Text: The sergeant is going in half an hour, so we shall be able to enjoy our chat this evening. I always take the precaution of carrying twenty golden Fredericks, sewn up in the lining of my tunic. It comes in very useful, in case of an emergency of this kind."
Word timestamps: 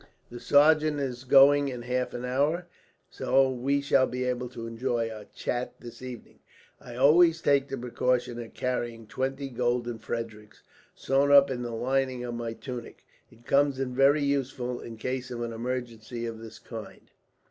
The 0.31 0.39
sergeant 0.39 0.99
is 0.99 1.25
going 1.25 1.67
in 1.67 1.83
half 1.83 2.15
an 2.15 2.25
hour, 2.25 2.65
so 3.11 3.51
we 3.51 3.81
shall 3.81 4.07
be 4.07 4.23
able 4.23 4.49
to 4.49 4.65
enjoy 4.65 5.11
our 5.11 5.25
chat 5.25 5.79
this 5.79 6.01
evening. 6.01 6.39
I 6.79 6.95
always 6.95 7.39
take 7.39 7.67
the 7.67 7.77
precaution 7.77 8.39
of 8.39 8.55
carrying 8.55 9.05
twenty 9.05 9.47
golden 9.47 9.99
Fredericks, 9.99 10.63
sewn 10.95 11.31
up 11.31 11.51
in 11.51 11.61
the 11.61 11.69
lining 11.69 12.23
of 12.23 12.33
my 12.33 12.53
tunic. 12.53 13.05
It 13.29 13.45
comes 13.45 13.79
in 13.79 13.93
very 13.93 14.23
useful, 14.23 14.79
in 14.79 14.97
case 14.97 15.29
of 15.29 15.43
an 15.43 15.53
emergency 15.53 16.25
of 16.25 16.39
this 16.39 16.57
kind." 16.57 17.11